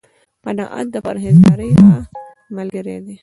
[0.45, 1.95] قناعت، د پرهېزکارۍ ښه
[2.57, 3.15] ملګری دی